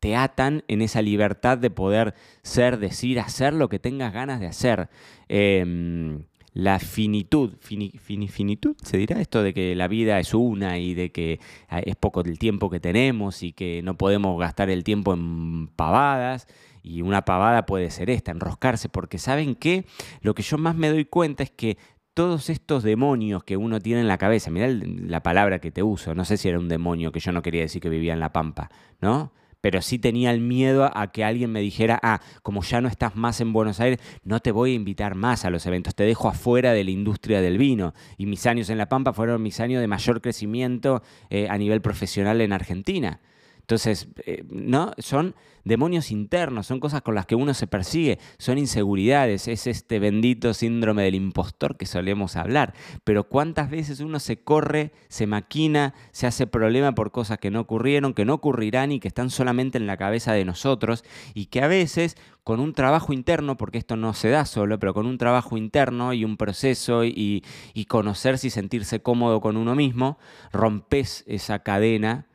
te 0.00 0.16
atan 0.16 0.64
en 0.66 0.80
esa 0.80 1.02
libertad 1.02 1.58
de 1.58 1.68
poder 1.68 2.14
ser, 2.42 2.78
decir, 2.78 3.20
hacer 3.20 3.52
lo 3.52 3.68
que 3.68 3.78
tengas 3.78 4.14
ganas 4.14 4.40
de 4.40 4.46
hacer. 4.46 4.88
Em, 5.28 6.24
la 6.54 6.78
finitud, 6.78 7.54
finitud, 7.60 8.76
se 8.82 8.98
dirá 8.98 9.20
esto 9.20 9.42
de 9.42 9.54
que 9.54 9.74
la 9.74 9.88
vida 9.88 10.18
es 10.18 10.34
una 10.34 10.78
y 10.78 10.94
de 10.94 11.10
que 11.10 11.40
ah, 11.68 11.80
es 11.80 11.96
poco 11.96 12.20
el 12.20 12.38
tiempo 12.38 12.68
que 12.68 12.78
tenemos 12.78 13.42
y 13.42 13.52
que 13.52 13.80
no 13.82 13.96
podemos 13.96 14.38
gastar 14.38 14.68
el 14.68 14.84
tiempo 14.84 15.14
en 15.14 15.68
pavadas. 15.68 16.46
Y 16.84 17.02
una 17.02 17.24
pavada 17.24 17.64
puede 17.64 17.90
ser 17.90 18.10
esta, 18.10 18.32
enroscarse, 18.32 18.88
porque 18.88 19.18
¿saben 19.18 19.54
qué? 19.54 19.86
Lo 20.20 20.34
que 20.34 20.42
yo 20.42 20.58
más 20.58 20.74
me 20.74 20.88
doy 20.88 21.04
cuenta 21.04 21.44
es 21.44 21.50
que 21.52 21.78
todos 22.12 22.50
estos 22.50 22.82
demonios 22.82 23.44
que 23.44 23.56
uno 23.56 23.80
tiene 23.80 24.00
en 24.00 24.08
la 24.08 24.18
cabeza, 24.18 24.50
mirá 24.50 24.68
la 24.68 25.22
palabra 25.22 25.60
que 25.60 25.70
te 25.70 25.82
uso, 25.82 26.14
no 26.14 26.24
sé 26.24 26.36
si 26.36 26.48
era 26.48 26.58
un 26.58 26.68
demonio, 26.68 27.12
que 27.12 27.20
yo 27.20 27.32
no 27.32 27.40
quería 27.40 27.62
decir 27.62 27.80
que 27.80 27.88
vivía 27.88 28.12
en 28.12 28.20
la 28.20 28.32
pampa, 28.32 28.68
¿no? 29.00 29.32
Pero 29.62 29.80
sí 29.80 29.98
tenía 29.98 30.30
el 30.32 30.40
miedo 30.40 30.90
a 30.92 31.12
que 31.12 31.24
alguien 31.24 31.50
me 31.50 31.60
dijera, 31.60 31.98
ah, 32.02 32.20
como 32.42 32.62
ya 32.62 32.82
no 32.82 32.88
estás 32.88 33.16
más 33.16 33.40
en 33.40 33.54
Buenos 33.54 33.80
Aires, 33.80 34.00
no 34.24 34.40
te 34.40 34.52
voy 34.52 34.72
a 34.72 34.74
invitar 34.74 35.14
más 35.14 35.46
a 35.46 35.50
los 35.50 35.64
eventos, 35.64 35.94
te 35.94 36.04
dejo 36.04 36.28
afuera 36.28 36.74
de 36.74 36.84
la 36.84 36.90
industria 36.90 37.40
del 37.40 37.56
vino. 37.56 37.94
Y 38.18 38.26
mis 38.26 38.44
años 38.46 38.68
en 38.68 38.76
La 38.76 38.90
Pampa 38.90 39.14
fueron 39.14 39.42
mis 39.42 39.60
años 39.60 39.80
de 39.80 39.88
mayor 39.88 40.20
crecimiento 40.20 41.02
eh, 41.30 41.46
a 41.48 41.56
nivel 41.56 41.80
profesional 41.80 42.40
en 42.40 42.52
Argentina. 42.52 43.20
Entonces, 43.62 44.08
eh, 44.26 44.44
¿no? 44.50 44.92
Son 44.98 45.34
demonios 45.64 46.10
internos, 46.10 46.66
son 46.66 46.80
cosas 46.80 47.02
con 47.02 47.14
las 47.14 47.26
que 47.26 47.36
uno 47.36 47.54
se 47.54 47.66
persigue, 47.66 48.18
son 48.38 48.58
inseguridades, 48.58 49.48
es 49.48 49.66
este 49.66 49.98
bendito 49.98 50.54
síndrome 50.54 51.04
del 51.04 51.14
impostor 51.14 51.76
que 51.76 51.86
solemos 51.86 52.36
hablar. 52.36 52.74
Pero 53.04 53.28
cuántas 53.28 53.70
veces 53.70 54.00
uno 54.00 54.18
se 54.18 54.42
corre, 54.42 54.92
se 55.08 55.26
maquina, 55.26 55.94
se 56.10 56.26
hace 56.26 56.46
problema 56.46 56.92
por 56.92 57.12
cosas 57.12 57.38
que 57.38 57.50
no 57.50 57.60
ocurrieron, 57.60 58.14
que 58.14 58.24
no 58.24 58.34
ocurrirán 58.34 58.92
y 58.92 59.00
que 59.00 59.08
están 59.08 59.30
solamente 59.30 59.78
en 59.78 59.86
la 59.86 59.96
cabeza 59.96 60.32
de 60.32 60.44
nosotros 60.44 61.04
y 61.34 61.46
que 61.46 61.62
a 61.62 61.68
veces 61.68 62.16
con 62.44 62.58
un 62.58 62.72
trabajo 62.72 63.12
interno, 63.12 63.56
porque 63.56 63.78
esto 63.78 63.94
no 63.94 64.14
se 64.14 64.28
da 64.28 64.44
solo, 64.46 64.80
pero 64.80 64.94
con 64.94 65.06
un 65.06 65.16
trabajo 65.16 65.56
interno 65.56 66.12
y 66.12 66.24
un 66.24 66.36
proceso 66.36 67.04
y, 67.04 67.44
y 67.72 67.84
conocerse 67.84 68.48
y 68.48 68.50
sentirse 68.50 69.00
cómodo 69.00 69.40
con 69.40 69.56
uno 69.56 69.76
mismo, 69.76 70.18
rompes 70.50 71.22
esa 71.28 71.60
cadena 71.60 72.26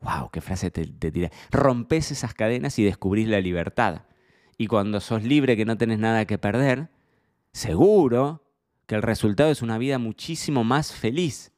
¡Wow! 0.00 0.30
¡Qué 0.30 0.40
frase 0.40 0.70
te, 0.70 0.86
tira! 0.86 1.30
Rompes 1.50 2.10
esas 2.10 2.34
cadenas 2.34 2.78
y 2.78 2.84
descubrís 2.84 3.28
la 3.28 3.40
libertad. 3.40 4.02
Y 4.56 4.66
cuando 4.66 5.00
sos 5.00 5.22
libre, 5.22 5.56
que 5.56 5.64
no 5.64 5.76
tenés 5.76 5.98
nada 5.98 6.24
que 6.24 6.38
perder, 6.38 6.90
seguro 7.52 8.44
que 8.86 8.94
el 8.94 9.02
resultado 9.02 9.50
es 9.50 9.62
una 9.62 9.78
vida 9.78 9.98
muchísimo 9.98 10.64
más 10.64 10.92
feliz. 10.92 11.52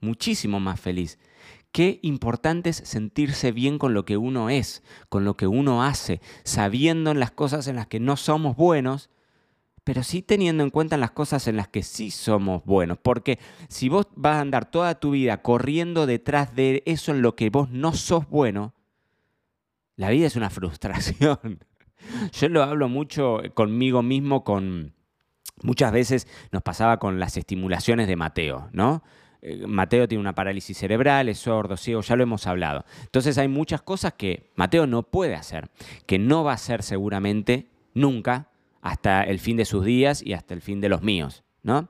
Muchísimo 0.00 0.60
más 0.60 0.80
feliz. 0.80 1.18
Qué 1.72 1.98
importante 2.02 2.70
es 2.70 2.76
sentirse 2.76 3.52
bien 3.52 3.78
con 3.78 3.94
lo 3.94 4.04
que 4.04 4.16
uno 4.16 4.50
es, 4.50 4.82
con 5.08 5.24
lo 5.24 5.36
que 5.36 5.46
uno 5.46 5.84
hace, 5.84 6.20
sabiendo 6.44 7.10
en 7.10 7.20
las 7.20 7.30
cosas 7.30 7.66
en 7.68 7.76
las 7.76 7.86
que 7.86 8.00
no 8.00 8.16
somos 8.16 8.56
buenos, 8.56 9.10
pero 9.88 10.02
sí 10.02 10.20
teniendo 10.20 10.62
en 10.64 10.68
cuenta 10.68 10.98
las 10.98 11.12
cosas 11.12 11.48
en 11.48 11.56
las 11.56 11.68
que 11.68 11.82
sí 11.82 12.10
somos 12.10 12.62
buenos. 12.66 12.98
Porque 12.98 13.38
si 13.70 13.88
vos 13.88 14.06
vas 14.16 14.36
a 14.36 14.40
andar 14.42 14.70
toda 14.70 15.00
tu 15.00 15.12
vida 15.12 15.40
corriendo 15.40 16.04
detrás 16.04 16.54
de 16.54 16.82
eso 16.84 17.10
en 17.10 17.22
lo 17.22 17.34
que 17.34 17.48
vos 17.48 17.70
no 17.70 17.94
sos 17.94 18.28
bueno, 18.28 18.74
la 19.96 20.10
vida 20.10 20.26
es 20.26 20.36
una 20.36 20.50
frustración. 20.50 21.64
Yo 22.32 22.48
lo 22.50 22.62
hablo 22.62 22.90
mucho 22.90 23.40
conmigo 23.54 24.02
mismo, 24.02 24.44
con 24.44 24.92
muchas 25.62 25.90
veces 25.90 26.28
nos 26.52 26.60
pasaba 26.60 26.98
con 26.98 27.18
las 27.18 27.38
estimulaciones 27.38 28.08
de 28.08 28.16
Mateo, 28.16 28.68
¿no? 28.72 29.02
Eh, 29.40 29.66
Mateo 29.66 30.06
tiene 30.06 30.20
una 30.20 30.34
parálisis 30.34 30.76
cerebral, 30.76 31.30
es 31.30 31.38
sordo, 31.38 31.78
ciego, 31.78 32.02
ya 32.02 32.14
lo 32.14 32.24
hemos 32.24 32.46
hablado. 32.46 32.84
Entonces 33.04 33.38
hay 33.38 33.48
muchas 33.48 33.80
cosas 33.80 34.12
que 34.12 34.50
Mateo 34.54 34.86
no 34.86 35.02
puede 35.04 35.34
hacer, 35.34 35.70
que 36.04 36.18
no 36.18 36.44
va 36.44 36.50
a 36.50 36.56
hacer 36.56 36.82
seguramente 36.82 37.70
nunca, 37.94 38.50
hasta 38.80 39.22
el 39.22 39.38
fin 39.38 39.56
de 39.56 39.64
sus 39.64 39.84
días 39.84 40.22
y 40.24 40.32
hasta 40.32 40.54
el 40.54 40.62
fin 40.62 40.80
de 40.80 40.88
los 40.88 41.02
míos, 41.02 41.44
¿no? 41.62 41.88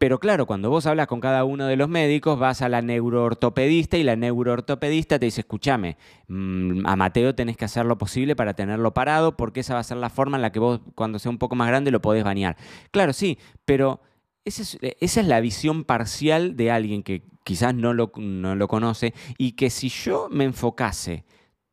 Pero 0.00 0.18
claro, 0.18 0.46
cuando 0.46 0.70
vos 0.70 0.86
hablas 0.86 1.08
con 1.08 1.20
cada 1.20 1.44
uno 1.44 1.66
de 1.66 1.76
los 1.76 1.88
médicos, 1.88 2.38
vas 2.38 2.62
a 2.62 2.70
la 2.70 2.80
neuroortopedista 2.80 3.98
y 3.98 4.02
la 4.02 4.16
neuroortopedista 4.16 5.18
te 5.18 5.26
dice, 5.26 5.42
escúchame, 5.42 5.98
mm, 6.26 6.86
a 6.86 6.96
Mateo 6.96 7.34
tenés 7.34 7.58
que 7.58 7.66
hacer 7.66 7.84
lo 7.84 7.98
posible 7.98 8.34
para 8.34 8.54
tenerlo 8.54 8.94
parado 8.94 9.36
porque 9.36 9.60
esa 9.60 9.74
va 9.74 9.80
a 9.80 9.84
ser 9.84 9.98
la 9.98 10.08
forma 10.08 10.38
en 10.38 10.42
la 10.42 10.52
que 10.52 10.58
vos 10.58 10.80
cuando 10.94 11.18
sea 11.18 11.30
un 11.30 11.36
poco 11.36 11.54
más 11.54 11.68
grande 11.68 11.90
lo 11.90 12.00
podés 12.00 12.24
bañar. 12.24 12.56
Claro, 12.92 13.12
sí, 13.12 13.38
pero 13.66 14.00
esa 14.46 14.62
es, 14.80 15.16
la 15.26 15.40
visión 15.40 15.84
parcial 15.84 16.56
de 16.56 16.70
alguien 16.70 17.02
que 17.02 17.22
quizás 17.44 17.74
no 17.74 17.92
lo, 17.92 18.10
no 18.16 18.54
lo 18.54 18.68
conoce 18.68 19.12
y 19.36 19.52
que 19.52 19.68
si 19.68 19.90
yo 19.90 20.28
me 20.30 20.44
enfocase 20.44 21.24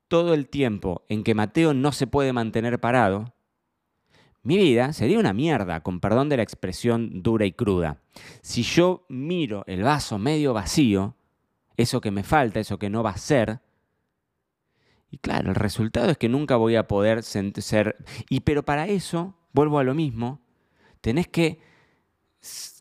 todo 0.09 0.33
el 0.33 0.49
tiempo 0.49 1.05
en 1.07 1.23
que 1.23 1.33
Mateo 1.33 1.73
no 1.73 1.93
se 1.93 2.07
puede 2.07 2.33
mantener 2.33 2.79
parado, 2.81 3.33
mi 4.43 4.57
vida 4.57 4.93
sería 4.93 5.19
una 5.19 5.33
mierda, 5.33 5.81
con 5.81 5.99
perdón 5.99 6.29
de 6.29 6.37
la 6.37 6.43
expresión 6.43 7.21
dura 7.21 7.45
y 7.45 7.51
cruda. 7.51 8.01
Si 8.41 8.63
yo 8.63 9.05
miro 9.09 9.63
el 9.67 9.83
vaso 9.83 10.17
medio 10.17 10.53
vacío, 10.53 11.15
eso 11.75 12.01
que 12.01 12.11
me 12.11 12.23
falta, 12.23 12.59
eso 12.59 12.79
que 12.79 12.89
no 12.89 13.03
va 13.03 13.11
a 13.11 13.17
ser, 13.17 13.61
y 15.09 15.17
claro, 15.17 15.49
el 15.49 15.55
resultado 15.55 16.09
es 16.11 16.17
que 16.17 16.29
nunca 16.29 16.57
voy 16.57 16.75
a 16.75 16.87
poder 16.87 17.23
ser... 17.23 17.97
Y 18.29 18.41
pero 18.41 18.63
para 18.63 18.87
eso, 18.87 19.35
vuelvo 19.53 19.79
a 19.79 19.83
lo 19.83 19.93
mismo, 19.93 20.41
tenés 21.01 21.27
que, 21.27 21.59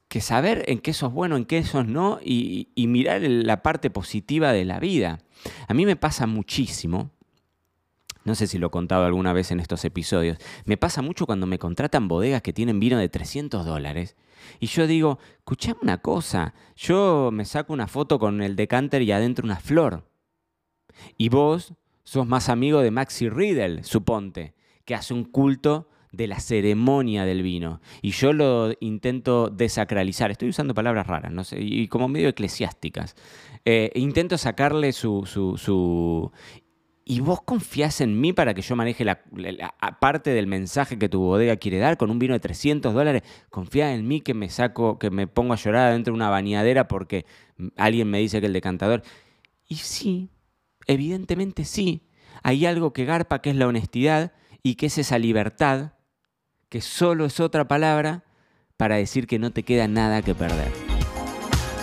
que 0.08 0.20
saber 0.20 0.64
en 0.66 0.80
qué 0.80 0.92
sos 0.92 1.12
bueno, 1.12 1.36
en 1.36 1.44
qué 1.44 1.62
sos 1.62 1.86
no, 1.86 2.18
y, 2.22 2.70
y 2.74 2.88
mirar 2.88 3.22
la 3.22 3.62
parte 3.62 3.90
positiva 3.90 4.52
de 4.52 4.64
la 4.64 4.80
vida. 4.80 5.20
A 5.68 5.74
mí 5.74 5.86
me 5.86 5.96
pasa 5.96 6.26
muchísimo 6.26 7.12
no 8.26 8.34
sé 8.34 8.46
si 8.46 8.58
lo 8.58 8.66
he 8.66 8.70
contado 8.70 9.04
alguna 9.04 9.32
vez 9.32 9.50
en 9.50 9.60
estos 9.60 9.84
episodios, 9.84 10.38
me 10.64 10.76
pasa 10.76 11.00
mucho 11.00 11.26
cuando 11.26 11.46
me 11.46 11.58
contratan 11.58 12.08
bodegas 12.08 12.42
que 12.42 12.52
tienen 12.52 12.80
vino 12.80 12.98
de 12.98 13.08
300 13.08 13.64
dólares. 13.64 14.16
Y 14.60 14.66
yo 14.66 14.86
digo, 14.86 15.18
escuchame 15.38 15.78
una 15.82 15.98
cosa, 15.98 16.54
yo 16.76 17.30
me 17.32 17.44
saco 17.44 17.72
una 17.72 17.86
foto 17.86 18.18
con 18.18 18.42
el 18.42 18.56
decanter 18.56 19.02
y 19.02 19.12
adentro 19.12 19.44
una 19.44 19.60
flor. 19.60 20.08
Y 21.16 21.28
vos 21.28 21.74
sos 22.04 22.26
más 22.26 22.48
amigo 22.48 22.80
de 22.80 22.90
Maxi 22.90 23.28
Riddle, 23.28 23.82
suponte, 23.84 24.54
que 24.84 24.94
hace 24.94 25.14
un 25.14 25.24
culto 25.24 25.88
de 26.12 26.26
la 26.26 26.40
ceremonia 26.40 27.24
del 27.24 27.42
vino. 27.42 27.80
Y 28.02 28.10
yo 28.10 28.32
lo 28.32 28.72
intento 28.80 29.50
desacralizar. 29.50 30.30
Estoy 30.30 30.48
usando 30.48 30.74
palabras 30.74 31.06
raras, 31.06 31.32
no 31.32 31.44
sé, 31.44 31.58
y 31.60 31.88
como 31.88 32.08
medio 32.08 32.28
eclesiásticas. 32.28 33.14
Eh, 33.64 33.90
intento 33.94 34.38
sacarle 34.38 34.92
su, 34.92 35.26
su, 35.26 36.30
¿Y 37.08 37.20
vos 37.20 37.40
confías 37.40 38.00
en 38.00 38.20
mí 38.20 38.32
para 38.32 38.52
que 38.52 38.62
yo 38.62 38.74
maneje 38.74 39.04
la, 39.04 39.22
parte 40.00 40.30
del 40.30 40.48
mensaje 40.48 40.98
que 40.98 41.08
tu 41.08 41.20
bodega 41.20 41.56
quiere 41.56 41.78
dar 41.78 41.96
con 41.96 42.10
un 42.10 42.18
vino 42.18 42.34
de 42.34 42.40
300 42.40 42.92
dólares? 42.92 43.22
¿Confías 43.48 43.94
en 43.94 44.08
mí 44.08 44.20
que 44.20 44.34
me 44.34 44.50
saco, 44.50 44.98
que 44.98 45.10
me 45.10 45.28
pongo 45.28 45.52
a 45.52 45.56
llorar 45.56 45.92
dentro 45.92 46.12
de 46.12 46.16
una 46.16 46.30
bañadera 46.30 46.88
porque 46.88 47.24
alguien 47.76 48.10
me 48.10 48.18
dice 48.18 48.40
que 48.40 48.48
el 48.48 48.52
decantador... 48.52 49.04
Y 49.68 49.76
sí, 49.76 50.30
evidentemente 50.88 51.64
sí. 51.64 52.08
Hay 52.42 52.66
algo 52.66 52.92
que 52.92 53.04
garpa 53.04 53.40
que 53.40 53.50
es 53.50 53.56
la 53.56 53.68
honestidad 53.68 54.32
y 54.64 54.74
que 54.74 54.86
es 54.86 54.98
esa 54.98 55.20
libertad 55.20 55.92
que 56.68 56.80
solo 56.80 57.24
es 57.24 57.38
otra 57.38 57.68
palabra 57.68 58.24
para 58.76 58.96
decir 58.96 59.28
que 59.28 59.38
no 59.38 59.52
te 59.52 59.62
queda 59.62 59.86
nada 59.86 60.22
que 60.22 60.34
perder. 60.34 60.85